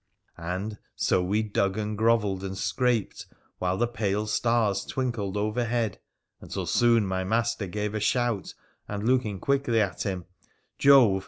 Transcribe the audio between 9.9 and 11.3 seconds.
him— Jove